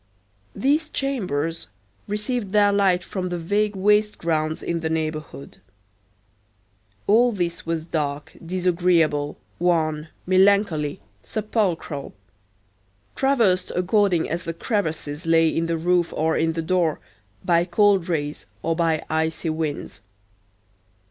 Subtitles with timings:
[0.55, 1.67] These chambers
[2.07, 5.59] received their light from the vague waste grounds in the neighborhood.
[7.05, 12.15] All this was dark, disagreeable, wan, melancholy, sepulchral;
[13.15, 16.99] traversed according as the crevices lay in the roof or in the door,
[17.45, 20.01] by cold rays or by icy winds.